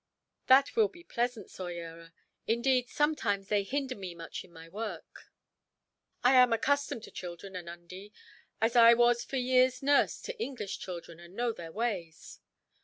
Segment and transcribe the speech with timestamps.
[0.47, 2.11] "That will be pleasant, Soyera;
[2.47, 5.29] indeed, sometimes they hinder me much in my work."
[6.23, 8.11] "I am accustomed to children, Anundee,
[8.59, 12.39] as I was for years nurse to English children, and know their ways."